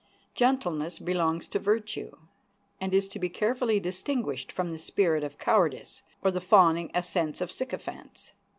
Gentleness 0.33 0.97
belongs 0.97 1.47
to 1.49 1.59
virtue, 1.59 2.11
and 2.79 2.91
is 2.91 3.07
to 3.09 3.19
be 3.19 3.29
carefully 3.29 3.79
distinguished 3.79 4.51
from 4.51 4.71
the 4.71 4.79
spirit 4.79 5.23
of 5.23 5.37
cowardice 5.37 6.01
or 6.23 6.31
the 6.31 6.41
fawning 6.41 6.89
assents 6.95 7.39
of 7.39 7.51
sycophants. 7.51 8.31